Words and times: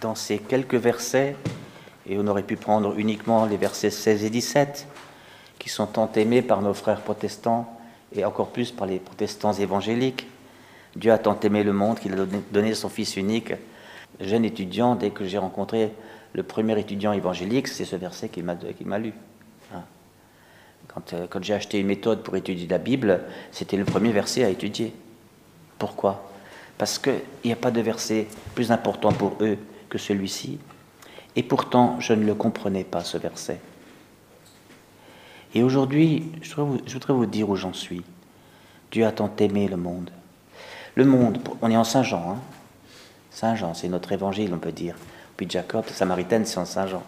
dans 0.00 0.14
ces 0.14 0.38
quelques 0.38 0.74
versets, 0.74 1.36
et 2.06 2.18
on 2.18 2.26
aurait 2.26 2.42
pu 2.42 2.56
prendre 2.56 2.98
uniquement 2.98 3.46
les 3.46 3.56
versets 3.56 3.90
16 3.90 4.24
et 4.24 4.30
17, 4.30 4.86
qui 5.58 5.68
sont 5.68 5.86
tant 5.86 6.10
aimés 6.12 6.42
par 6.42 6.62
nos 6.62 6.74
frères 6.74 7.00
protestants 7.00 7.78
et 8.14 8.24
encore 8.24 8.48
plus 8.48 8.70
par 8.70 8.86
les 8.86 8.98
protestants 8.98 9.52
évangéliques. 9.52 10.26
Dieu 10.96 11.12
a 11.12 11.18
tant 11.18 11.38
aimé 11.40 11.62
le 11.62 11.72
monde 11.72 11.98
qu'il 11.98 12.12
a 12.14 12.26
donné 12.52 12.74
son 12.74 12.88
Fils 12.88 13.16
unique. 13.16 13.52
Jeune 14.20 14.44
étudiant, 14.44 14.94
dès 14.94 15.10
que 15.10 15.26
j'ai 15.26 15.38
rencontré 15.38 15.92
le 16.32 16.42
premier 16.42 16.78
étudiant 16.78 17.12
évangélique, 17.12 17.68
c'est 17.68 17.84
ce 17.84 17.96
verset 17.96 18.28
qu'il 18.28 18.44
m'a 18.44 18.98
lu. 18.98 19.12
Hein. 19.74 19.82
Quand, 20.86 21.12
euh, 21.12 21.26
quand 21.28 21.42
j'ai 21.42 21.54
acheté 21.54 21.78
une 21.78 21.86
méthode 21.86 22.22
pour 22.22 22.36
étudier 22.36 22.66
la 22.66 22.78
Bible, 22.78 23.20
c'était 23.52 23.76
le 23.76 23.84
premier 23.84 24.12
verset 24.12 24.44
à 24.44 24.48
étudier. 24.48 24.92
Pourquoi? 25.78 26.30
Parce 26.78 26.98
qu'il 26.98 27.20
n'y 27.44 27.52
a 27.52 27.56
pas 27.56 27.70
de 27.70 27.80
verset 27.80 28.26
plus 28.54 28.72
important 28.72 29.12
pour 29.12 29.36
eux 29.40 29.58
que 29.88 29.98
celui-ci. 29.98 30.58
Et 31.36 31.42
pourtant, 31.42 32.00
je 32.00 32.12
ne 32.12 32.24
le 32.24 32.34
comprenais 32.34 32.84
pas, 32.84 33.04
ce 33.04 33.18
verset. 33.18 33.60
Et 35.54 35.62
aujourd'hui, 35.62 36.30
je 36.42 36.54
voudrais 36.54 37.14
vous 37.14 37.26
dire 37.26 37.48
où 37.48 37.56
j'en 37.56 37.72
suis. 37.72 38.02
Dieu 38.90 39.06
a 39.06 39.12
tant 39.12 39.30
aimé 39.38 39.68
le 39.68 39.76
monde. 39.76 40.10
Le 40.94 41.04
monde, 41.04 41.38
on 41.62 41.70
est 41.70 41.76
en 41.76 41.84
Saint 41.84 42.02
Jean. 42.02 42.32
Hein 42.32 42.38
Saint 43.30 43.54
Jean, 43.54 43.74
c'est 43.74 43.88
notre 43.88 44.12
évangile, 44.12 44.52
on 44.52 44.58
peut 44.58 44.72
dire. 44.72 44.96
Puis 45.36 45.48
Jacob, 45.48 45.86
Samaritaine, 45.86 46.44
c'est 46.44 46.58
en 46.58 46.64
Saint 46.64 46.86
Jean. 46.86 47.02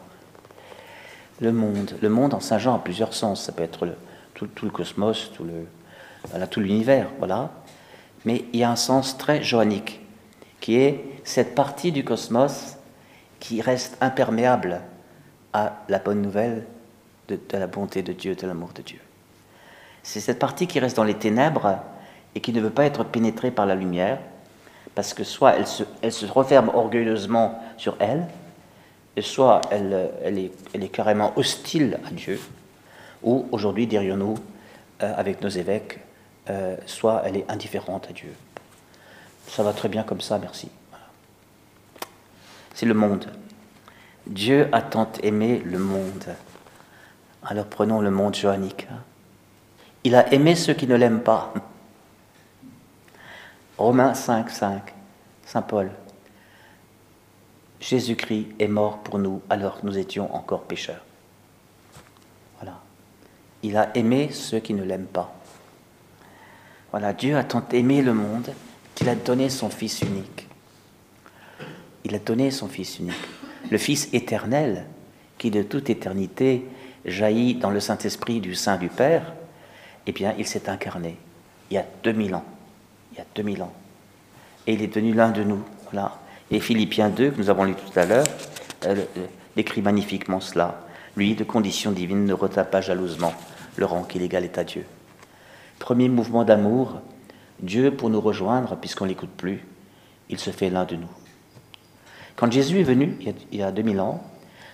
Le 1.41 1.53
monde, 1.53 1.97
le 2.01 2.09
monde 2.09 2.35
en 2.35 2.41
Saint 2.41 2.59
Jean 2.59 2.77
a 2.77 2.79
plusieurs 2.79 3.15
sens. 3.15 3.43
Ça 3.43 3.53
peut 3.53 3.63
être 3.63 3.89
tout, 4.35 4.49
le 4.63 4.71
cosmos, 4.71 5.33
tout 5.35 5.45
le, 5.45 6.47
tout 6.47 6.61
l'univers, 6.61 7.09
voilà. 7.19 7.51
Mais 8.25 8.45
il 8.53 8.61
y 8.61 8.65
a 8.65 8.71
un 8.71 8.77
sens 8.77 9.17
très 9.19 9.43
johannique, 9.43 10.01
qui 10.61 10.77
est 10.77 11.05
cette 11.25 11.55
partie 11.55 11.93
du 11.93 12.05
cosmos 12.05 12.77
qui 13.39 13.61
reste 13.63 13.97
imperméable 14.01 14.81
à 15.53 15.83
la 15.89 15.99
bonne 15.99 16.23
nouvelle 16.23 16.67
de, 17.29 17.39
la 17.53 17.67
bonté 17.67 18.03
de 18.03 18.13
Dieu, 18.13 18.35
de 18.35 18.47
l'amour 18.47 18.71
de 18.75 18.83
Dieu. 18.83 19.01
C'est 20.03 20.21
cette 20.21 20.39
partie 20.39 20.67
qui 20.67 20.81
reste 20.81 20.97
dans 20.97 21.05
les 21.05 21.15
ténèbres 21.15 21.79
et 22.35 22.41
qui 22.41 22.53
ne 22.53 22.61
veut 22.61 22.71
pas 22.71 22.85
être 22.85 23.05
pénétrée 23.05 23.51
par 23.51 23.67
la 23.67 23.75
lumière, 23.75 24.19
parce 24.95 25.15
que 25.15 25.25
soit 25.25 25.55
elle 25.57 26.13
se, 26.13 26.27
referme 26.27 26.71
orgueilleusement 26.73 27.63
sur 27.77 27.97
elle, 27.99 28.27
et 29.17 29.23
soit 29.23 29.61
elle, 29.71 30.11
elle, 30.23 30.39
est, 30.39 30.53
elle 30.73 30.85
est 30.85 30.89
carrément 30.89 31.33
hostile 31.37 31.99
à 32.07 32.11
Dieu, 32.11 32.41
ou 33.23 33.47
aujourd'hui, 33.51 33.87
dirions-nous, 33.87 34.37
euh, 35.03 35.13
avec 35.17 35.43
nos 35.43 35.49
évêques, 35.49 35.99
euh, 36.49 36.77
soit 36.87 37.23
elle 37.25 37.37
est 37.37 37.51
indifférente 37.51 38.07
à 38.09 38.13
Dieu. 38.13 38.33
Ça 39.49 39.63
va 39.63 39.73
très 39.73 39.89
bien 39.89 40.03
comme 40.03 40.21
ça, 40.21 40.39
merci. 40.39 40.71
C'est 42.75 42.87
le 42.87 42.95
monde. 42.95 43.27
Dieu 44.27 44.69
a 44.73 44.81
tant 44.81 45.11
aimé 45.23 45.61
le 45.65 45.79
monde. 45.79 46.35
Alors 47.43 47.67
prenons 47.67 48.01
le 48.01 48.11
monde 48.11 48.35
johannique. 48.35 48.87
Il 50.05 50.15
a 50.15 50.33
aimé 50.33 50.55
ceux 50.55 50.75
qui 50.75 50.87
ne 50.87 50.95
l'aiment 50.95 51.23
pas. 51.23 51.53
Romains 53.77 54.15
5, 54.15 54.51
5, 54.51 54.95
Saint 55.45 55.63
Paul. 55.63 55.91
Jésus-Christ 57.81 58.49
est 58.59 58.69
mort 58.69 58.99
pour 58.99 59.19
nous 59.19 59.43
alors 59.49 59.81
que 59.81 59.87
nous 59.87 59.99
étions 59.99 60.35
encore 60.35 60.63
pécheurs. 60.63 61.05
Voilà. 62.61 62.79
Il 63.63 63.77
a 63.77 63.91
aimé 63.97 64.31
ceux 64.33 64.61
qui 64.61 64.75
ne 64.75 64.85
l'aiment 64.85 65.07
pas. 65.07 65.35
Voilà, 66.91 67.13
Dieu 67.13 67.37
a 67.37 67.45
tant 67.45 67.65
aimé 67.73 68.03
le 68.03 68.15
monde 68.15 68.53
qu'il 69.01 69.09
a 69.09 69.15
donné 69.15 69.49
son 69.49 69.71
Fils 69.71 70.03
unique. 70.03 70.47
Il 72.05 72.15
a 72.15 72.19
donné 72.19 72.51
son 72.51 72.69
Fils 72.69 72.99
unique. 72.99 73.15
Le 73.71 73.79
Fils 73.79 74.11
éternel 74.13 74.85
qui 75.39 75.51
de 75.51 75.63
toute 75.63 75.89
éternité 75.89 76.67
jaillit 77.07 77.55
dans 77.55 77.71
le 77.71 77.81
Saint-Esprit 77.81 78.41
du 78.41 78.55
sein 78.55 78.77
du 78.77 78.91
Père, 78.91 79.33
eh 80.07 80.13
bien, 80.13 80.35
il 80.39 80.47
s'est 80.47 80.69
incarné 80.69 81.17
il 81.71 81.75
y 81.75 81.79
a 81.79 81.87
2000 82.03 82.35
ans. 82.35 82.45
Il 83.13 83.19
y 83.19 83.21
a 83.23 83.25
2000 83.35 83.63
ans. 83.63 83.73
Et 84.67 84.75
il 84.75 84.83
est 84.83 84.89
devenu 84.89 85.15
l'un 85.15 85.31
de 85.31 85.45
nous. 85.45 85.63
Voilà. 85.91 86.19
Et 86.51 86.61
Philippiens 86.61 87.09
2, 87.09 87.31
que 87.31 87.39
nous 87.39 87.49
avons 87.49 87.65
lu 87.65 87.75
tout 87.75 87.99
à 87.99 88.05
l'heure, 88.05 88.27
euh, 88.85 88.97
euh, 89.17 89.27
décrit 89.57 89.81
magnifiquement 89.81 90.41
cela. 90.41 90.83
Lui, 91.17 91.35
de 91.35 91.45
condition 91.45 91.93
divine, 91.93 92.27
ne 92.27 92.35
retape 92.35 92.71
pas 92.71 92.83
jalousement 92.83 93.33
le 93.77 93.87
rang 93.87 94.03
qu'il 94.03 94.21
égalait 94.21 94.59
à 94.59 94.65
Dieu. 94.65 94.85
Premier 95.79 96.11
mouvement 96.11 96.45
d'amour, 96.45 97.01
Dieu, 97.63 97.95
pour 97.95 98.11
nous 98.11 98.21
rejoindre, 98.21 98.77
puisqu'on 98.77 99.05
ne 99.05 99.11
l'écoute 99.11 99.31
plus, 99.31 99.67
il 100.29 100.39
se 100.39 100.51
fait 100.51 100.71
l'un 100.71 100.85
de 100.85 100.97
nous. 100.97 101.11
Quand 102.37 102.51
Jésus 102.51 102.81
est 102.81 102.85
venu, 102.85 103.19
il 103.53 103.59
y 103.59 103.63
a 103.63 103.71
2000 103.71 104.01
ans, 104.01 104.23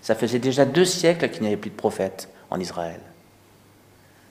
ça 0.02 0.14
faisait 0.14 0.38
déjà 0.38 0.64
deux 0.64 0.84
siècles 0.84 1.28
qu'il 1.30 1.42
n'y 1.42 1.48
avait 1.48 1.56
plus 1.56 1.70
de 1.70 1.76
prophètes 1.76 2.28
en 2.50 2.60
Israël. 2.60 3.00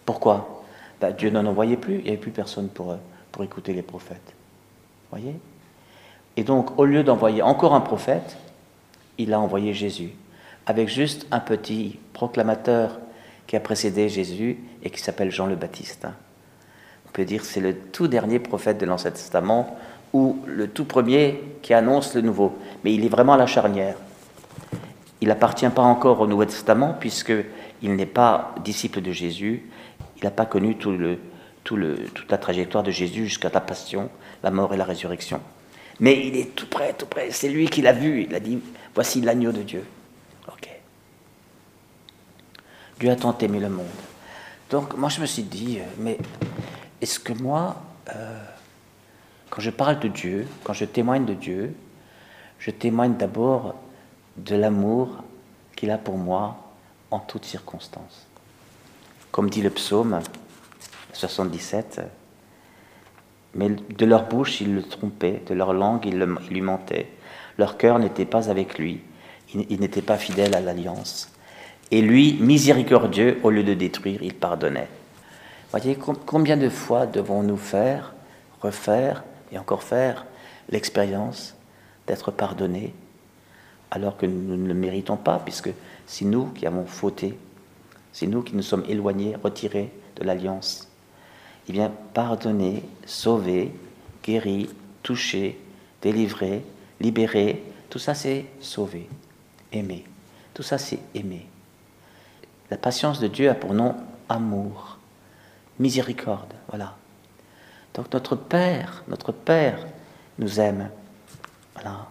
Pourquoi? 0.05 0.63
Ben, 1.01 1.11
Dieu 1.11 1.29
n'en 1.29 1.45
envoyait 1.45 1.75
plus, 1.75 1.95
il 1.95 2.03
n'y 2.03 2.09
avait 2.09 2.17
plus 2.17 2.31
personne 2.31 2.69
pour, 2.69 2.91
euh, 2.91 2.97
pour 3.31 3.43
écouter 3.43 3.73
les 3.73 3.81
prophètes. 3.81 4.33
Voyez? 5.09 5.35
Et 6.37 6.43
donc, 6.43 6.79
au 6.79 6.85
lieu 6.85 7.03
d'envoyer 7.03 7.41
encore 7.41 7.73
un 7.73 7.81
prophète, 7.81 8.37
il 9.17 9.33
a 9.33 9.39
envoyé 9.39 9.73
Jésus, 9.73 10.11
avec 10.65 10.87
juste 10.87 11.27
un 11.31 11.39
petit 11.39 11.99
proclamateur 12.13 12.99
qui 13.47 13.55
a 13.55 13.59
précédé 13.59 14.09
Jésus 14.09 14.59
et 14.83 14.89
qui 14.89 14.99
s'appelle 14.99 15.31
Jean 15.31 15.45
le 15.45 15.55
Baptiste. 15.55 16.07
Peut 17.15 17.23
dire 17.23 17.45
c'est 17.45 17.61
le 17.61 17.73
tout 17.73 18.09
dernier 18.09 18.39
prophète 18.39 18.77
de 18.77 18.85
l'Ancien 18.85 19.09
Testament 19.09 19.77
ou 20.11 20.37
le 20.45 20.67
tout 20.67 20.83
premier 20.83 21.41
qui 21.61 21.73
annonce 21.73 22.13
le 22.13 22.19
nouveau. 22.19 22.57
Mais 22.83 22.93
il 22.93 23.05
est 23.05 23.09
vraiment 23.09 23.37
la 23.37 23.47
charnière. 23.47 23.95
Il 25.21 25.29
n'appartient 25.29 25.69
pas 25.69 25.81
encore 25.81 26.19
au 26.19 26.27
Nouveau 26.27 26.43
Testament 26.43 26.93
puisqu'il 26.99 27.95
n'est 27.95 28.05
pas 28.05 28.53
disciple 28.65 28.99
de 28.99 29.13
Jésus. 29.13 29.63
Il 30.17 30.25
n'a 30.25 30.29
pas 30.29 30.45
connu 30.45 30.75
tout 30.75 30.91
le, 30.91 31.17
tout 31.63 31.77
le, 31.77 31.95
toute 31.95 32.29
la 32.29 32.37
trajectoire 32.37 32.83
de 32.83 32.91
Jésus 32.91 33.27
jusqu'à 33.27 33.49
la 33.49 33.61
passion, 33.61 34.09
la 34.43 34.51
mort 34.51 34.73
et 34.73 34.77
la 34.77 34.83
résurrection. 34.83 35.39
Mais 36.01 36.27
il 36.27 36.35
est 36.35 36.53
tout 36.53 36.67
près, 36.67 36.91
tout 36.91 37.05
près. 37.05 37.31
C'est 37.31 37.47
lui 37.47 37.69
qui 37.69 37.81
l'a 37.81 37.93
vu. 37.93 38.23
Il 38.23 38.35
a 38.35 38.41
dit 38.41 38.59
Voici 38.93 39.21
l'agneau 39.21 39.53
de 39.53 39.61
Dieu. 39.61 39.85
Ok. 40.49 40.69
Dieu 42.99 43.09
a 43.09 43.15
tant 43.15 43.37
aimé 43.37 43.61
le 43.61 43.69
monde. 43.69 43.85
Donc, 44.69 44.97
moi, 44.97 45.07
je 45.07 45.21
me 45.21 45.25
suis 45.25 45.43
dit 45.43 45.77
euh, 45.79 45.85
Mais 45.99 46.17
est-ce 47.01 47.19
que 47.19 47.33
moi, 47.33 47.81
euh, 48.15 48.43
quand 49.49 49.61
je 49.61 49.69
parle 49.69 49.99
de 49.99 50.07
Dieu, 50.07 50.47
quand 50.63 50.73
je 50.73 50.85
témoigne 50.85 51.25
de 51.25 51.33
Dieu, 51.33 51.75
je 52.59 52.71
témoigne 52.71 53.15
d'abord 53.15 53.75
de 54.37 54.55
l'amour 54.55 55.23
qu'il 55.75 55.91
a 55.91 55.97
pour 55.97 56.17
moi 56.17 56.57
en 57.11 57.19
toutes 57.19 57.45
circonstances. 57.45 58.27
Comme 59.31 59.49
dit 59.49 59.61
le 59.61 59.69
psaume 59.69 60.19
77, 61.13 62.01
mais 63.55 63.69
de 63.69 64.05
leur 64.05 64.27
bouche 64.27 64.61
il 64.61 64.75
le 64.75 64.83
trompait, 64.83 65.41
de 65.47 65.53
leur 65.53 65.73
langue 65.73 66.05
il, 66.05 66.17
lui 66.49 66.61
mentait, 66.61 67.09
leur 67.57 67.77
cœur 67.77 67.99
n'était 67.99 68.25
pas 68.25 68.49
avec 68.49 68.77
lui, 68.77 69.01
il, 69.53 69.79
n'était 69.79 70.01
pas 70.01 70.17
fidèle 70.17 70.55
à 70.55 70.61
l'alliance. 70.61 71.31
Et 71.91 72.01
lui, 72.01 72.37
miséricordieux, 72.41 73.39
au 73.43 73.51
lieu 73.51 73.63
de 73.63 73.73
détruire, 73.73 74.21
il 74.23 74.33
pardonnait. 74.33 74.89
Voyez, 75.71 75.97
combien 76.25 76.57
de 76.57 76.69
fois 76.69 77.05
devons-nous 77.05 77.57
faire, 77.57 78.13
refaire 78.61 79.23
et 79.51 79.57
encore 79.57 79.83
faire 79.83 80.25
l'expérience 80.69 81.55
d'être 82.07 82.31
pardonnés 82.31 82.93
alors 83.91 84.17
que 84.17 84.25
nous 84.25 84.57
ne 84.57 84.67
le 84.67 84.73
méritons 84.73 85.17
pas, 85.17 85.39
puisque 85.39 85.69
c'est 86.05 86.25
nous 86.25 86.47
qui 86.47 86.65
avons 86.65 86.85
fauté, 86.85 87.37
c'est 88.11 88.27
nous 88.27 88.41
qui 88.41 88.55
nous 88.55 88.61
sommes 88.61 88.83
éloignés, 88.87 89.35
retirés 89.41 89.91
de 90.17 90.23
l'alliance. 90.23 90.87
Eh 91.69 91.71
bien, 91.71 91.91
pardonner, 92.13 92.83
sauver, 93.05 93.71
guérir, 94.23 94.67
toucher, 95.03 95.59
délivrer, 96.01 96.63
libérer, 96.99 97.63
tout 97.89 97.99
ça 97.99 98.13
c'est 98.13 98.45
sauver, 98.59 99.07
aimer. 99.71 100.03
Tout 100.53 100.63
ça 100.63 100.77
c'est 100.77 100.99
aimer. 101.13 101.47
La 102.69 102.77
patience 102.77 103.19
de 103.19 103.27
Dieu 103.27 103.49
a 103.49 103.55
pour 103.55 103.73
nom 103.73 103.95
amour, 104.29 104.94
miséricorde, 105.79 106.53
voilà. 106.69 106.95
Donc 107.93 108.11
notre 108.13 108.35
Père, 108.35 109.03
notre 109.07 109.31
Père 109.31 109.79
nous 110.39 110.59
aime. 110.59 110.89
Voilà. 111.73 112.07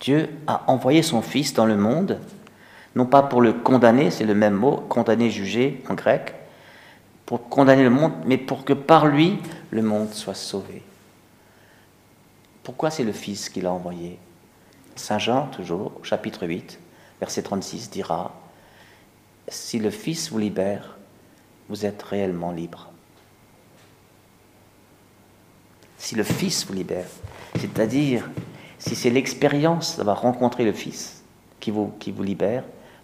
Dieu 0.00 0.28
a 0.46 0.70
envoyé 0.70 1.02
son 1.02 1.22
Fils 1.22 1.54
dans 1.54 1.66
le 1.66 1.76
monde, 1.76 2.20
non 2.94 3.06
pas 3.06 3.22
pour 3.22 3.40
le 3.40 3.52
condamner, 3.52 4.10
c'est 4.10 4.24
le 4.24 4.34
même 4.34 4.54
mot, 4.54 4.76
condamner, 4.88 5.30
juger 5.30 5.82
en 5.88 5.94
grec, 5.94 6.34
pour 7.24 7.48
condamner 7.48 7.82
le 7.82 7.90
monde, 7.90 8.12
mais 8.24 8.38
pour 8.38 8.64
que 8.64 8.72
par 8.72 9.06
lui, 9.06 9.38
le 9.70 9.82
monde 9.82 10.12
soit 10.12 10.34
sauvé. 10.34 10.82
Pourquoi 12.62 12.90
c'est 12.90 13.04
le 13.04 13.12
Fils 13.12 13.48
qui 13.48 13.60
l'a 13.60 13.72
envoyé? 13.72 14.18
Saint 14.96 15.18
Jean, 15.18 15.46
toujours, 15.48 15.92
chapitre 16.02 16.46
8, 16.46 16.78
verset 17.20 17.42
36, 17.42 17.90
dira, 17.90 18.34
Si 19.48 19.78
le 19.78 19.90
Fils 19.90 20.30
vous 20.30 20.38
libère, 20.38 20.95
vous 21.68 21.86
êtes 21.86 22.02
réellement 22.02 22.52
libre. 22.52 22.90
Si 25.98 26.14
le 26.14 26.22
Fils 26.22 26.66
vous 26.66 26.74
libère, 26.74 27.06
c'est-à-dire 27.58 28.28
Si 28.78 28.94
c'est 28.94 29.10
l'expérience 29.10 29.96
d'avoir 29.96 30.20
rencontré 30.20 30.64
le 30.64 30.72
Fils 30.72 31.24
qui 31.60 31.70
vous, 31.70 31.92
qui 31.98 32.12
vous 32.12 32.22
libère, 32.22 32.62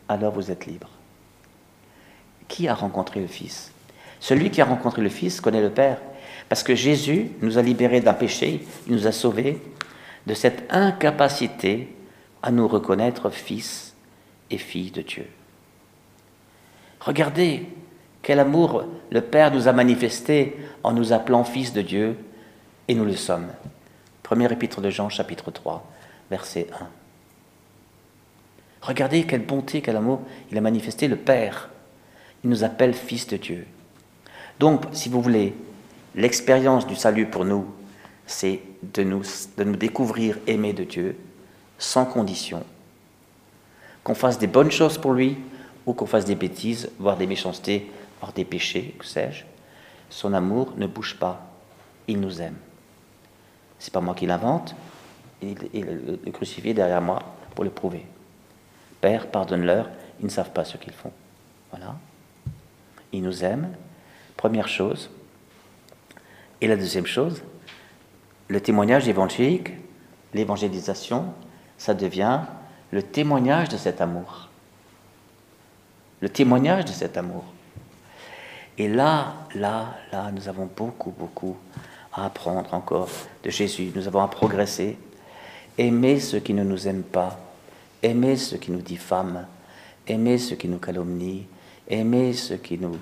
alors 0.09 0.33
vous 0.33 0.51
êtes 0.51 0.67
libre. 0.67 0.91
Qui 2.49 2.69
a 2.69 2.75
rencontré 2.75 3.21
le 3.21 3.27
Fils? 3.27 3.73
Celui 4.21 4.51
qui 4.51 4.61
a 4.61 4.67
rencontré 4.67 5.03
le 5.03 5.09
Fils 5.09 5.41
connaît 5.41 5.63
le 5.63 5.71
Père. 5.71 5.99
Parce 6.49 6.63
que 6.63 6.75
Jésus 6.75 7.31
nous 7.41 7.57
a 7.57 7.63
libérés 7.63 8.01
d'un 8.01 8.13
péché, 8.13 8.65
il 8.87 8.93
nous 8.93 9.07
a 9.07 9.13
sauvés 9.13 9.61
de 10.27 10.35
cette 10.35 10.65
incapacité 10.71 11.89
à 12.43 12.51
nous 12.51 12.69
reconnaître 12.69 13.31
fils 13.31 13.95
et 14.51 14.59
filles 14.59 14.91
de 14.91 15.03
Dieu. 15.03 15.27
Regardez 17.01 17.67
quel 18.23 18.39
amour 18.39 18.85
le 19.11 19.21
Père 19.21 19.53
nous 19.53 19.69
a 19.69 19.73
manifesté 19.73 20.57
en 20.83 20.93
nous 20.93 21.13
appelant 21.13 21.45
fils 21.45 21.73
de 21.73 21.83
Dieu, 21.83 22.17
et 22.89 22.95
nous 22.95 23.05
le 23.05 23.17
sommes. 23.17 23.49
Premier 24.23 24.51
épître 24.51 24.81
de 24.81 24.91
Jean, 24.91 25.09
chapitre 25.09 25.51
3, 25.51 25.85
verset 26.31 26.69
1. 26.81 26.87
Regardez 28.83 29.25
quelle 29.25 29.45
bonté, 29.45 29.81
quel 29.83 29.97
amour 29.97 30.21
il 30.51 30.59
a 30.59 30.61
manifesté 30.61 31.09
le 31.09 31.17
Père. 31.17 31.71
Il 32.43 32.51
nous 32.51 32.65
appelle 32.65 32.95
fils 32.95 33.27
de 33.27 33.37
Dieu. 33.37 33.67
Donc, 34.59 34.85
si 34.93 35.09
vous 35.09 35.23
voulez, 35.23 35.55
l'expérience 36.15 36.87
du 36.87 36.97
salut 36.97 37.27
pour 37.27 37.45
nous, 37.45 37.67
c'est 38.27 38.61
de 38.95 39.03
nous, 39.03 39.23
de 39.57 39.65
nous 39.65 39.77
découvrir 39.77 40.39
aimés 40.47 40.73
de 40.73 40.85
Dieu, 40.85 41.17
sans 41.79 42.05
condition. 42.05 42.65
Qu'on 44.05 44.15
fasse 44.15 44.39
des 44.39 44.47
bonnes 44.47 44.71
choses 44.71 44.99
pour 44.99 45.13
lui 45.13 45.39
ou 45.87 45.93
qu'on 45.93 46.07
fasse 46.07 46.25
des 46.25 46.35
bêtises, 46.35 46.91
voire 46.99 47.17
des 47.17 47.27
méchancetés, 47.27 47.91
voire 48.23 48.33
des 48.33 48.45
péchés, 48.45 48.95
que 49.01 49.05
sais-je. 49.05 49.45
Son 50.09 50.33
amour 50.33 50.75
ne 50.77 50.87
bouge 50.87 51.17
pas. 51.19 51.45
Il 52.07 52.21
nous 52.21 52.41
aime. 52.41 52.57
C'est 53.81 53.93
pas 53.93 54.01
moi 54.01 54.15
qui 54.15 54.27
l'invente. 54.27 54.77
Il, 55.43 55.57
le 56.25 56.31
crucifié 56.31 56.73
derrière 56.73 57.03
moi 57.03 57.21
pour 57.57 57.65
le 57.65 57.71
prouver. 57.71 58.07
Père, 59.01 59.27
pardonne-leur, 59.27 59.91
ils 60.21 60.27
ne 60.27 60.31
savent 60.31 60.53
pas 60.53 60.65
ce 60.65 60.77
qu'ils 60.77 60.93
font. 60.93 61.11
Voilà. 61.71 61.97
Il 63.13 63.23
nous 63.23 63.43
aime. 63.43 63.75
Première 64.37 64.69
chose. 64.69 65.11
Et 66.61 66.69
la 66.69 66.77
deuxième 66.77 67.07
chose, 67.07 67.43
le 68.47 68.61
témoignage 68.61 69.09
évangélique, 69.09 69.73
l'évangélisation, 70.33 71.35
ça 71.77 71.93
devient 71.93 72.43
le 72.93 73.03
témoignage 73.03 73.69
de 73.69 73.77
cet 73.77 74.01
amour. 74.01 74.49
Le 76.21 76.29
témoignage 76.29 76.85
de 76.85 76.93
cet 76.93 77.17
amour. 77.17 77.45
Et 78.79 78.89
là, 78.89 79.35
là, 79.55 79.97
là, 80.13 80.31
nous 80.33 80.49
avons 80.49 80.69
beaucoup, 80.75 81.11
beaucoup 81.11 81.57
à 82.13 82.27
apprendre 82.27 82.73
encore 82.73 83.09
de 83.43 83.51
Jésus. 83.51 83.91
Nous 83.95 84.07
avons 84.07 84.21
à 84.21 84.29
progresser. 84.29 84.99
Aimer 85.79 86.21
ceux 86.21 86.41
qui 86.41 86.55
ne 86.55 86.65
nous 86.65 86.89
aiment 86.89 87.03
pas. 87.03 87.39
Aimer 88.03 88.37
ceux 88.37 88.57
qui 88.57 88.71
nous 88.71 88.81
diffament. 88.81 89.47
Aimer 90.07 90.39
ceux 90.39 90.57
qui 90.57 90.69
nous 90.69 90.79
calomnient. 90.79 91.47
Aimer 91.89 92.33
ceux 92.33 92.57
qui 92.57 92.79
nous, 92.79 92.97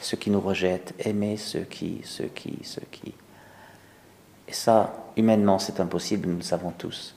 ceux 0.00 0.16
qui 0.16 0.30
nous 0.30 0.40
rejettent. 0.40 0.94
Aimer 0.98 1.36
ceux 1.36 1.62
qui, 1.62 2.00
ceux 2.04 2.28
qui, 2.28 2.58
ceux 2.62 2.86
qui. 2.90 3.14
Et 4.48 4.52
ça, 4.52 4.92
humainement, 5.16 5.58
c'est 5.58 5.80
impossible, 5.80 6.28
nous 6.28 6.36
le 6.36 6.42
savons 6.42 6.72
tous. 6.76 7.14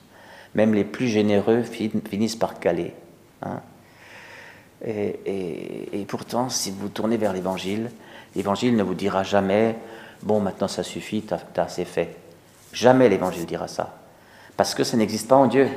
Même 0.54 0.72
les 0.74 0.84
plus 0.84 1.08
généreux 1.08 1.62
finissent 1.62 2.36
par 2.36 2.58
caler. 2.58 2.94
Hein. 3.42 3.60
Et, 4.84 6.04
pourtant, 6.08 6.48
si 6.48 6.70
vous 6.70 6.88
tournez 6.88 7.16
vers 7.16 7.32
l'Évangile, 7.32 7.90
l'Évangile 8.34 8.76
ne 8.76 8.82
vous 8.82 8.94
dira 8.94 9.22
jamais, 9.22 9.76
bon, 10.22 10.40
maintenant 10.40 10.68
ça 10.68 10.82
suffit, 10.82 11.22
t'as 11.22 11.38
as 11.56 11.62
assez 11.62 11.84
fait. 11.84 12.16
Jamais 12.72 13.08
l'Évangile 13.08 13.46
dira 13.46 13.68
ça. 13.68 13.96
Parce 14.56 14.74
que 14.74 14.84
ça 14.84 14.96
n'existe 14.96 15.28
pas 15.28 15.36
en 15.36 15.46
Dieu. 15.46 15.68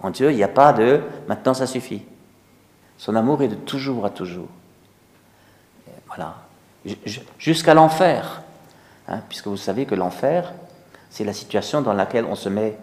En 0.00 0.10
Dieu, 0.10 0.30
il 0.30 0.36
n'y 0.36 0.42
a 0.42 0.48
pas 0.48 0.72
de 0.72 1.02
maintenant 1.28 1.54
ça 1.54 1.66
suffit. 1.66 2.02
Son 2.98 3.16
amour 3.16 3.42
est 3.42 3.48
de 3.48 3.54
toujours 3.54 4.04
à 4.06 4.10
toujours. 4.10 4.48
Voilà. 6.06 6.36
Jusqu'à 7.38 7.74
l'enfer. 7.74 8.42
Hein, 9.08 9.20
puisque 9.28 9.46
vous 9.46 9.56
savez 9.56 9.86
que 9.86 9.94
l'enfer, 9.94 10.52
c'est 11.10 11.24
la 11.24 11.32
situation 11.32 11.82
dans 11.82 11.92
laquelle 11.92 12.24
on 12.24 12.36
se 12.36 12.48
met 12.48 12.76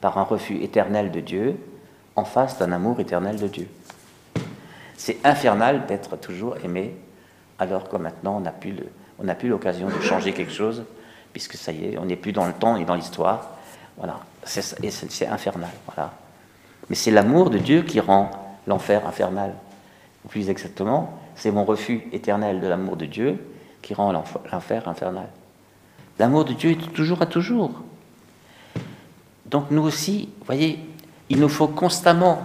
par 0.00 0.18
un 0.18 0.22
refus 0.22 0.62
éternel 0.62 1.10
de 1.10 1.20
Dieu 1.20 1.56
en 2.16 2.24
face 2.24 2.58
d'un 2.58 2.72
amour 2.72 3.00
éternel 3.00 3.36
de 3.36 3.48
Dieu. 3.48 3.68
C'est 4.96 5.18
infernal 5.24 5.86
d'être 5.86 6.16
toujours 6.16 6.56
aimé 6.64 6.94
alors 7.58 7.88
que 7.88 7.96
maintenant 7.96 8.36
on 8.36 9.24
n'a 9.24 9.34
plus 9.34 9.48
l'occasion 9.48 9.88
de 9.88 10.00
changer 10.00 10.32
quelque 10.32 10.52
chose 10.52 10.84
puisque 11.32 11.54
ça 11.54 11.72
y 11.72 11.86
est, 11.86 11.98
on 11.98 12.04
n'est 12.04 12.16
plus 12.16 12.32
dans 12.32 12.46
le 12.46 12.52
temps 12.52 12.76
et 12.76 12.84
dans 12.84 12.94
l'histoire. 12.94 13.50
Voilà, 13.96 14.20
c'est 14.44 15.26
infernal. 15.26 15.70
Voilà. 15.86 16.12
Mais 16.88 16.96
c'est 16.96 17.10
l'amour 17.10 17.50
de 17.50 17.58
Dieu 17.58 17.82
qui 17.82 18.00
rend 18.00 18.30
l'enfer 18.66 19.06
infernal. 19.06 19.54
Ou 20.24 20.28
plus 20.28 20.48
exactement, 20.48 21.18
c'est 21.34 21.50
mon 21.50 21.64
refus 21.64 22.06
éternel 22.12 22.60
de 22.60 22.66
l'amour 22.68 22.96
de 22.96 23.06
Dieu 23.06 23.38
qui 23.82 23.94
rend 23.94 24.12
l'enfer 24.12 24.88
infernal. 24.88 25.26
L'amour 26.18 26.44
de 26.44 26.52
Dieu 26.52 26.70
est 26.70 26.92
toujours 26.92 27.20
à 27.20 27.26
toujours. 27.26 27.72
Donc 29.46 29.70
nous 29.70 29.82
aussi, 29.82 30.30
voyez, 30.46 30.78
il 31.28 31.40
nous 31.40 31.48
faut 31.48 31.68
constamment 31.68 32.42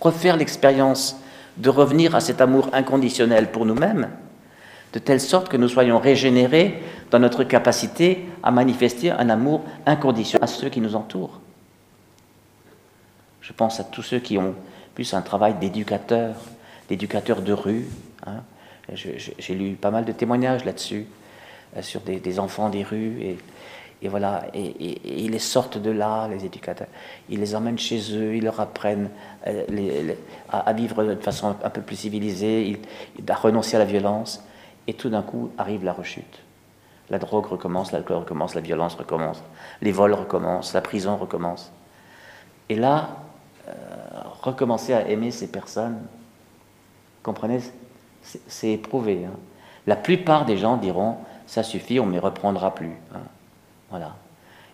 refaire 0.00 0.36
l'expérience 0.36 1.16
de 1.56 1.70
revenir 1.70 2.14
à 2.14 2.20
cet 2.20 2.40
amour 2.40 2.70
inconditionnel 2.72 3.50
pour 3.50 3.64
nous-mêmes, 3.64 4.08
de 4.92 4.98
telle 4.98 5.20
sorte 5.20 5.48
que 5.48 5.56
nous 5.56 5.68
soyons 5.68 5.98
régénérés 5.98 6.82
dans 7.10 7.18
notre 7.18 7.44
capacité 7.44 8.26
à 8.42 8.50
manifester 8.50 9.10
un 9.10 9.28
amour 9.30 9.62
inconditionnel 9.84 10.44
à 10.44 10.46
ceux 10.46 10.68
qui 10.68 10.80
nous 10.80 10.96
entourent. 10.96 11.40
Je 13.40 13.52
pense 13.52 13.78
à 13.78 13.84
tous 13.84 14.02
ceux 14.02 14.18
qui 14.18 14.38
ont 14.38 14.54
plus 14.94 15.14
un 15.14 15.22
travail 15.22 15.54
d'éducateur, 15.54 16.34
d'éducateur 16.88 17.42
de 17.42 17.52
rue. 17.52 17.86
Hein. 18.26 18.42
J'ai 18.94 19.54
lu 19.54 19.74
pas 19.74 19.90
mal 19.90 20.04
de 20.04 20.12
témoignages 20.12 20.64
là-dessus, 20.64 21.06
euh, 21.76 21.82
sur 21.82 22.00
des, 22.00 22.38
enfants 22.38 22.70
des 22.70 22.82
rues, 22.82 23.18
et 23.20 23.38
et 24.02 24.08
voilà, 24.08 24.44
et, 24.52 25.24
ils 25.24 25.30
les 25.30 25.38
sortent 25.38 25.78
de 25.78 25.90
là, 25.90 26.28
les 26.28 26.44
éducateurs. 26.44 26.88
Ils 27.30 27.40
les 27.40 27.54
emmènent 27.54 27.78
chez 27.78 28.00
eux, 28.14 28.36
ils 28.36 28.44
leur 28.44 28.60
apprennent 28.60 29.10
euh, 29.46 30.14
à, 30.50 30.72
vivre 30.74 31.02
de 31.02 31.14
façon 31.16 31.56
un 31.62 31.70
peu 31.70 31.80
plus 31.80 31.96
civilisée, 31.96 32.78
à 33.26 33.34
renoncer 33.34 33.76
à 33.76 33.78
la 33.78 33.84
violence. 33.86 34.44
Et 34.86 34.94
tout 34.94 35.08
d'un 35.08 35.22
coup 35.22 35.50
arrive 35.56 35.82
la 35.84 35.92
rechute. 35.92 36.42
La 37.08 37.18
drogue 37.18 37.46
recommence, 37.46 37.92
l'alcool 37.92 38.18
recommence, 38.18 38.54
la 38.54 38.60
violence 38.60 38.94
recommence, 38.96 39.42
les 39.80 39.92
vols 39.92 40.14
recommencent, 40.14 40.74
la 40.74 40.80
prison 40.80 41.16
recommence. 41.16 41.72
Et 42.68 42.76
là, 42.76 43.16
euh, 43.68 43.72
recommencer 44.42 44.92
à 44.92 45.08
aimer 45.08 45.30
ces 45.30 45.46
personnes, 45.50 45.98
comprenez, 47.22 47.60
c'est 48.22 48.72
éprouvé. 48.72 49.24
Hein. 49.24 49.36
La 49.86 49.96
plupart 49.96 50.44
des 50.44 50.58
gens 50.58 50.76
diront, 50.76 51.16
ça 51.46 51.62
suffit, 51.62 51.98
on 52.00 52.06
ne 52.06 52.12
me 52.12 52.18
reprendra 52.18 52.74
plus. 52.74 52.96
Hein. 53.14 53.20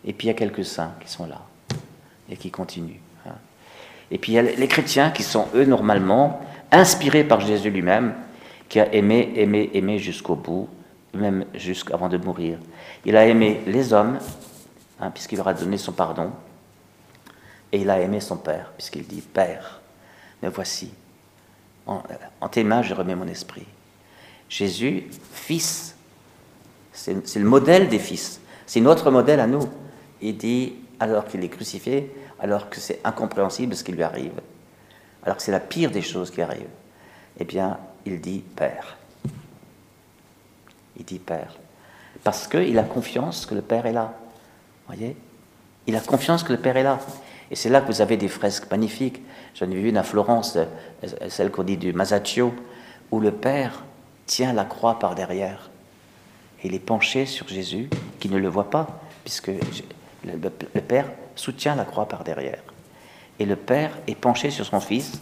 Et 0.05 0.13
puis 0.13 0.27
il 0.27 0.29
y 0.29 0.31
a 0.31 0.35
quelques 0.35 0.65
saints 0.65 0.95
qui 1.01 1.11
sont 1.11 1.27
là 1.27 1.41
et 2.29 2.37
qui 2.37 2.51
continuent. 2.51 3.01
Hein. 3.27 3.35
Et 4.11 4.19
puis 4.19 4.33
il 4.33 4.35
y 4.35 4.39
a 4.39 4.43
les 4.43 4.69
chrétiens 4.69 5.11
qui 5.11 5.23
sont, 5.23 5.49
eux, 5.55 5.65
normalement, 5.65 6.41
inspirés 6.71 7.25
par 7.25 7.41
Jésus 7.41 7.71
lui-même, 7.71 8.15
qui 8.69 8.81
a 8.81 8.93
aimé, 8.95 9.33
aimé, 9.37 9.71
aimé 9.75 9.99
jusqu'au 9.99 10.35
bout, 10.35 10.69
même 11.15 11.45
jusqu'avant 11.55 12.09
de 12.09 12.17
mourir. 12.17 12.59
Il 13.05 13.17
a 13.17 13.27
aimé 13.27 13.61
les 13.67 13.93
hommes, 13.93 14.19
hein, 15.01 15.11
puisqu'il 15.11 15.37
leur 15.37 15.49
a 15.49 15.55
donné 15.55 15.77
son 15.77 15.93
pardon, 15.93 16.33
et 17.71 17.81
il 17.81 17.91
a 17.91 18.01
aimé 18.01 18.21
son 18.21 18.37
Père, 18.37 18.73
puisqu'il 18.77 19.07
dit 19.07 19.21
Père, 19.21 19.81
me 20.43 20.49
voici, 20.49 20.91
en, 21.87 22.03
en 22.41 22.49
tes 22.49 22.65
mains 22.65 22.83
je 22.83 22.95
remets 22.95 23.15
mon 23.15 23.29
esprit. 23.29 23.67
Jésus, 24.49 25.05
fils, 25.33 25.97
c'est 26.93 27.37
le 27.37 27.45
modèle 27.45 27.89
des 27.89 27.99
fils. 27.99 28.41
C'est 28.73 28.81
notre 28.81 29.11
modèle 29.11 29.39
à 29.39 29.47
nous. 29.47 29.69
Il 30.23 30.39
dit, 30.39 30.73
alors 30.99 31.27
qu'il 31.27 31.45
est 31.45 31.51
crucifié, 31.51 32.11
alors 32.41 32.71
que 32.71 32.81
c'est 32.81 33.01
incompréhensible 33.05 33.77
ce 33.77 33.85
qui 33.85 33.93
lui 33.93 34.03
arrive, 34.03 34.33
alors 35.23 35.37
que 35.37 35.43
c'est 35.43 35.53
la 35.53 35.61
pire 35.61 35.91
des 35.91 36.01
choses 36.01 36.31
qui 36.31 36.41
arrivent, 36.41 36.73
eh 37.39 37.45
bien, 37.45 37.77
il 38.07 38.19
dit 38.23 38.43
Père. 38.57 38.97
Il 40.97 41.05
dit 41.05 41.19
Père. 41.19 41.59
Parce 42.25 42.49
qu'il 42.49 42.79
a 42.79 42.83
confiance 42.83 43.45
que 43.45 43.55
le 43.55 43.61
Père 43.61 43.85
est 43.85 43.93
là. 43.93 44.15
voyez? 44.87 45.19
Il 45.87 45.95
a 45.95 46.01
confiance 46.01 46.43
que 46.43 46.55
le 46.55 46.59
Père 46.59 46.79
est 46.79 46.83
là. 46.83 46.99
Et 47.51 47.57
c'est 47.57 47.69
là 47.69 47.83
que 47.83 47.89
vous 47.89 48.01
avez 48.01 48.17
des 48.17 48.29
fresques 48.29 48.71
magnifiques. 48.71 49.21
J'en 49.55 49.71
ai 49.71 49.75
vu 49.75 49.91
une 49.91 49.99
à 49.99 50.03
Florence, 50.03 50.57
euh, 50.57 51.29
celle 51.29 51.51
qu'on 51.51 51.65
dit 51.65 51.77
du 51.77 51.93
Masaccio, 51.93 52.55
où 53.11 53.21
le 53.21 53.33
Père 53.33 53.85
tient 54.25 54.55
la 54.55 54.65
croix 54.65 54.99
par 54.99 55.15
derrière 55.15 55.69
il 56.65 56.75
est 56.75 56.81
penché 56.81 57.27
sur 57.27 57.49
Jésus, 57.49 57.89
qui 58.21 58.29
ne 58.29 58.39
le 58.39 58.49
voit 58.49 58.71
pas, 58.71 59.01
puisque 59.25 59.51
le, 60.25 60.81
Père 60.81 61.11
soutient 61.35 61.75
la 61.75 61.85
croix 61.85 62.07
par 62.07 62.25
derrière. 62.25 62.63
Et 63.39 63.47
le 63.47 63.57
Père 63.57 63.99
est 64.07 64.15
penché 64.15 64.51
sur 64.51 64.65
son 64.65 64.81
Fils, 64.81 65.13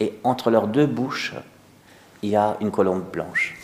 et 0.00 0.14
entre 0.24 0.50
leurs 0.50 0.68
deux 0.68 0.86
bouches, 0.86 1.34
il 2.22 2.30
y 2.30 2.36
a 2.36 2.56
une 2.60 2.70
colombe 2.70 3.04
blanche. 3.10 3.56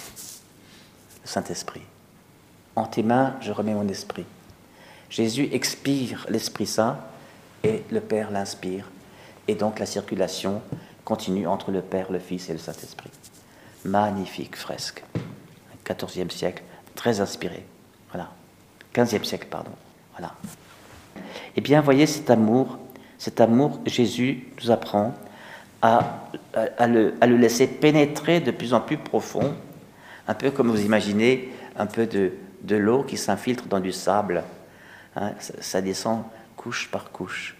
Le 1.22 1.28
Saint-Esprit. 1.28 1.82
En 2.76 2.86
tes 2.86 3.02
mains, 3.02 3.36
je 3.40 3.52
remets 3.52 3.74
mon 3.74 3.88
esprit. 3.88 4.24
Jésus 5.10 5.48
expire 5.52 6.26
l'Esprit 6.28 6.66
Saint 6.66 6.98
et 7.64 7.82
le 7.90 8.00
Père 8.00 8.30
l'inspire. 8.30 8.88
Et 9.48 9.54
donc 9.54 9.78
la 9.78 9.86
circulation 9.86 10.62
continue 11.04 11.46
entre 11.46 11.72
le 11.72 11.82
Père, 11.82 12.12
le 12.12 12.20
Fils 12.20 12.48
et 12.48 12.52
le 12.52 12.58
Saint-Esprit. 12.58 13.10
Magnifique 13.84 14.56
fresque. 14.56 15.02
14e 15.84 16.30
siècle, 16.30 16.62
très 17.00 17.22
inspiré. 17.22 17.64
Voilà. 18.12 18.28
15e 18.94 19.24
siècle, 19.24 19.46
pardon. 19.50 19.70
Voilà. 20.12 20.34
Eh 21.56 21.62
bien, 21.62 21.80
voyez 21.80 22.06
cet 22.06 22.28
amour, 22.28 22.78
cet 23.16 23.40
amour, 23.40 23.80
Jésus 23.86 24.48
nous 24.60 24.70
apprend 24.70 25.14
à, 25.80 26.28
le, 26.86 27.14
laisser 27.22 27.66
pénétrer 27.66 28.40
de 28.40 28.50
plus 28.50 28.74
en 28.74 28.82
plus 28.82 28.98
profond, 28.98 29.54
un 30.28 30.34
peu 30.34 30.50
comme 30.50 30.68
vous 30.68 30.84
imaginez 30.84 31.50
un 31.74 31.86
peu 31.86 32.06
de, 32.06 32.32
de 32.64 32.76
l'eau 32.76 33.02
qui 33.02 33.16
s'infiltre 33.16 33.64
dans 33.64 33.80
du 33.80 33.92
sable. 33.92 34.42
Hein, 35.16 35.32
ça, 35.38 35.54
ça, 35.60 35.80
descend 35.80 36.24
couche 36.56 36.90
par 36.90 37.12
couche. 37.12 37.56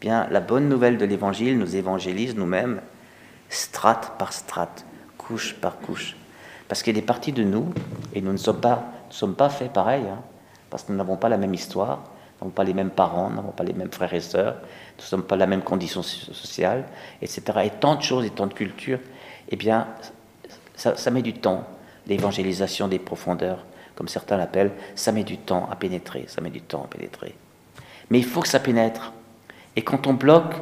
Eh 0.00 0.06
bien, 0.06 0.26
la 0.32 0.40
bonne 0.40 0.68
nouvelle 0.68 0.98
de 0.98 1.04
l'Évangile 1.04 1.56
nous 1.56 1.76
évangélise 1.76 2.34
nous-mêmes, 2.34 2.80
strate 3.48 4.18
par 4.18 4.32
strate, 4.32 4.84
couche 5.18 5.54
par 5.54 5.78
couche. 5.78 6.16
Parce 6.72 6.82
qu'il 6.82 6.96
est 6.96 7.02
parti 7.02 7.32
de 7.32 7.44
nous, 7.44 7.66
et 8.14 8.22
nous 8.22 8.32
ne 8.32 8.38
sommes 8.38 8.62
pas, 8.62 8.82
ne 9.06 9.12
sommes 9.12 9.34
pas 9.34 9.50
faits 9.50 9.74
pareil, 9.74 10.04
hein, 10.10 10.22
parce 10.70 10.84
que 10.84 10.92
nous 10.92 10.96
n'avons 10.96 11.18
pas 11.18 11.28
la 11.28 11.36
même 11.36 11.52
histoire, 11.52 11.98
nous 11.98 12.46
n'avons 12.46 12.50
pas 12.50 12.64
les 12.64 12.72
mêmes 12.72 12.88
parents, 12.88 13.28
nous 13.28 13.36
n'avons 13.36 13.50
pas 13.50 13.62
les 13.62 13.74
mêmes 13.74 13.92
frères 13.92 14.14
et 14.14 14.22
sœurs, 14.22 14.54
nous 14.54 15.02
ne 15.02 15.06
sommes 15.06 15.22
pas 15.22 15.36
la 15.36 15.46
même 15.46 15.60
condition 15.60 16.02
sociale, 16.02 16.86
etc. 17.20 17.42
Et 17.64 17.70
tant 17.78 17.96
de 17.96 18.00
choses 18.00 18.24
et 18.24 18.30
tant 18.30 18.46
de 18.46 18.54
cultures, 18.54 19.00
eh 19.50 19.56
bien, 19.56 19.86
ça, 20.74 20.96
ça 20.96 21.10
met 21.10 21.20
du 21.20 21.34
temps, 21.34 21.64
l'évangélisation 22.06 22.88
des 22.88 22.98
profondeurs, 22.98 23.66
comme 23.94 24.08
certains 24.08 24.38
l'appellent, 24.38 24.72
ça 24.94 25.12
met 25.12 25.24
du 25.24 25.36
temps 25.36 25.68
à 25.70 25.76
pénétrer, 25.76 26.24
ça 26.26 26.40
met 26.40 26.48
du 26.48 26.62
temps 26.62 26.84
à 26.84 26.86
pénétrer. 26.86 27.34
Mais 28.08 28.18
il 28.18 28.24
faut 28.24 28.40
que 28.40 28.48
ça 28.48 28.60
pénètre. 28.60 29.12
Et 29.76 29.82
quand 29.82 30.06
on 30.06 30.14
bloque 30.14 30.54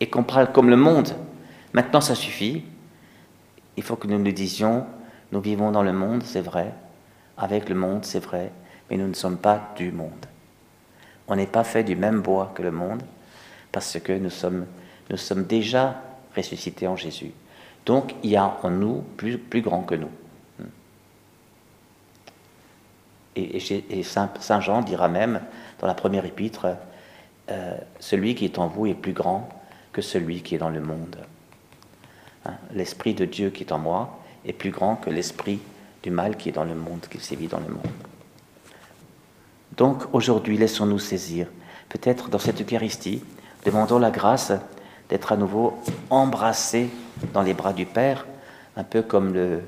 et 0.00 0.10
qu'on 0.10 0.22
parle 0.22 0.52
comme 0.52 0.68
le 0.68 0.76
monde, 0.76 1.14
maintenant 1.72 2.02
ça 2.02 2.14
suffit. 2.14 2.62
Il 3.78 3.82
faut 3.82 3.96
que 3.96 4.06
nous 4.06 4.18
nous 4.18 4.32
disions, 4.32 4.84
nous 5.32 5.40
vivons 5.40 5.70
dans 5.70 5.82
le 5.82 5.92
monde, 5.92 6.22
c'est 6.24 6.40
vrai, 6.40 6.72
avec 7.36 7.68
le 7.68 7.74
monde, 7.74 8.04
c'est 8.04 8.20
vrai, 8.20 8.50
mais 8.88 8.96
nous 8.96 9.08
ne 9.08 9.14
sommes 9.14 9.38
pas 9.38 9.72
du 9.76 9.92
monde. 9.92 10.26
On 11.28 11.36
n'est 11.36 11.46
pas 11.46 11.64
fait 11.64 11.84
du 11.84 11.96
même 11.96 12.20
bois 12.20 12.52
que 12.54 12.62
le 12.62 12.72
monde, 12.72 13.02
parce 13.70 13.98
que 14.00 14.12
nous 14.12 14.30
sommes, 14.30 14.66
nous 15.08 15.16
sommes 15.16 15.44
déjà 15.44 16.02
ressuscités 16.36 16.86
en 16.86 16.96
Jésus. 16.96 17.32
Donc 17.86 18.14
il 18.22 18.30
y 18.30 18.36
a 18.36 18.58
en 18.62 18.70
nous 18.70 19.04
plus, 19.16 19.38
grand 19.62 19.82
que 19.82 19.94
nous. 19.94 20.10
Et, 23.36 24.02
Saint, 24.02 24.60
Jean 24.60 24.82
dira 24.82 25.08
même 25.08 25.40
dans 25.78 25.86
la 25.86 25.94
première 25.94 26.26
épître, 26.26 26.66
euh, 27.50 27.76
celui 27.98 28.34
qui 28.34 28.44
est 28.44 28.58
en 28.58 28.66
vous 28.66 28.86
est 28.86 28.94
plus 28.94 29.12
grand 29.12 29.48
que 29.92 30.02
celui 30.02 30.42
qui 30.42 30.56
est 30.56 30.58
dans 30.58 30.68
le 30.68 30.80
monde. 30.80 31.16
Hein, 32.44 32.54
l'esprit 32.72 33.14
de 33.14 33.24
Dieu 33.24 33.50
qui 33.50 33.62
est 33.62 33.72
en 33.72 33.78
moi 33.78 34.19
est 34.44 34.52
plus 34.52 34.70
grand 34.70 34.96
que 34.96 35.10
l'esprit 35.10 35.60
du 36.02 36.10
mal 36.10 36.36
qui 36.36 36.48
est 36.48 36.52
dans 36.52 36.64
le 36.64 36.74
monde, 36.74 37.06
qui 37.10 37.18
sévit 37.20 37.48
dans 37.48 37.60
le 37.60 37.68
monde. 37.68 37.86
Donc 39.76 40.02
aujourd'hui, 40.12 40.58
laissons-nous 40.58 40.98
saisir, 40.98 41.46
peut-être 41.88 42.28
dans 42.28 42.38
cette 42.38 42.60
Eucharistie, 42.60 43.22
demandons 43.64 43.98
la 43.98 44.10
grâce 44.10 44.52
d'être 45.08 45.32
à 45.32 45.36
nouveau 45.36 45.78
embrassés 46.08 46.90
dans 47.32 47.42
les 47.42 47.54
bras 47.54 47.72
du 47.72 47.86
Père, 47.86 48.26
un 48.76 48.84
peu 48.84 49.02
comme 49.02 49.32
le, 49.32 49.62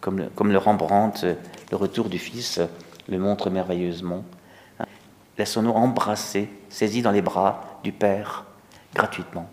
comme 0.00 0.18
le, 0.18 0.26
comme 0.34 0.52
le 0.52 0.58
Rembrandt, 0.58 1.26
le 1.70 1.76
retour 1.76 2.08
du 2.08 2.18
Fils, 2.18 2.60
le 3.08 3.18
montre 3.18 3.50
merveilleusement. 3.50 4.24
Laissons-nous 5.38 5.72
embrasser, 5.72 6.48
saisis 6.68 7.02
dans 7.02 7.10
les 7.10 7.22
bras 7.22 7.80
du 7.82 7.92
Père, 7.92 8.44
gratuitement. 8.94 9.48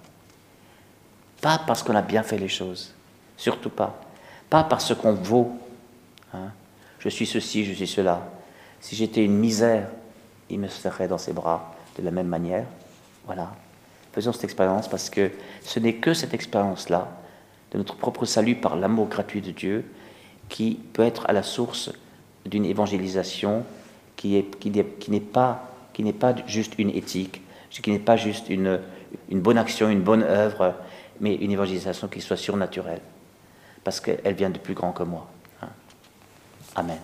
Pas 1.41 1.59
parce 1.65 1.81
qu'on 1.81 1.95
a 1.95 2.03
bien 2.03 2.23
fait 2.23 2.37
les 2.37 2.49
choses, 2.49 2.93
surtout 3.37 3.71
pas. 3.71 3.99
Pas 4.51 4.65
parce 4.65 4.93
qu'on 4.93 5.13
vaut. 5.13 5.53
Hein. 6.33 6.51
Je 6.99 7.07
suis 7.07 7.25
ceci, 7.25 7.63
je 7.63 7.71
suis 7.73 7.87
cela. 7.87 8.29
Si 8.81 8.97
j'étais 8.97 9.23
une 9.23 9.37
misère, 9.37 9.87
il 10.49 10.59
me 10.59 10.67
serrait 10.67 11.07
dans 11.07 11.17
ses 11.17 11.31
bras 11.31 11.73
de 11.97 12.03
la 12.03 12.11
même 12.11 12.27
manière. 12.27 12.65
Voilà. 13.25 13.53
Faisons 14.11 14.33
cette 14.33 14.43
expérience 14.43 14.89
parce 14.89 15.09
que 15.09 15.31
ce 15.63 15.79
n'est 15.79 15.95
que 15.95 16.13
cette 16.13 16.33
expérience-là, 16.33 17.07
de 17.71 17.77
notre 17.77 17.95
propre 17.95 18.25
salut 18.25 18.55
par 18.55 18.75
l'amour 18.75 19.07
gratuit 19.07 19.39
de 19.39 19.51
Dieu, 19.51 19.85
qui 20.49 20.77
peut 20.91 21.03
être 21.03 21.29
à 21.29 21.31
la 21.31 21.43
source 21.43 21.89
d'une 22.45 22.65
évangélisation 22.65 23.63
qui 24.17 24.33
n'est 24.33 24.43
qui 24.43 25.19
pas, 25.21 25.71
pas 26.19 26.35
juste 26.45 26.73
une 26.77 26.89
éthique, 26.89 27.41
qui 27.69 27.89
n'est 27.89 27.99
pas 27.99 28.17
juste 28.17 28.49
une, 28.49 28.81
une 29.29 29.39
bonne 29.39 29.57
action, 29.57 29.87
une 29.87 30.01
bonne 30.01 30.23
œuvre, 30.23 30.75
mais 31.21 31.35
une 31.35 31.51
évangélisation 31.51 32.09
qui 32.09 32.19
soit 32.19 32.35
surnaturelle, 32.35 32.99
parce 33.83 33.99
qu'elle 33.99 34.35
vient 34.35 34.49
de 34.49 34.59
plus 34.59 34.73
grand 34.73 34.91
que 34.91 35.03
moi. 35.03 35.27
Hein. 35.61 35.69
Amen. 36.75 36.99